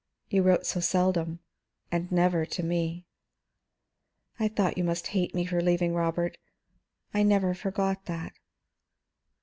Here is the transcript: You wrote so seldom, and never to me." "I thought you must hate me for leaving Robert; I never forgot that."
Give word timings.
You 0.31 0.41
wrote 0.41 0.65
so 0.65 0.79
seldom, 0.79 1.41
and 1.91 2.11
never 2.11 2.43
to 2.43 2.63
me." 2.63 3.05
"I 4.39 4.47
thought 4.47 4.75
you 4.75 4.83
must 4.83 5.09
hate 5.13 5.35
me 5.35 5.45
for 5.45 5.61
leaving 5.61 5.93
Robert; 5.93 6.39
I 7.13 7.21
never 7.21 7.53
forgot 7.53 8.05
that." 8.05 8.33